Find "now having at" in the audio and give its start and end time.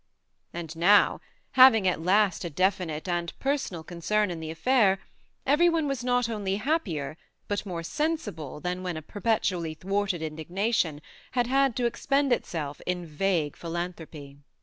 0.75-2.01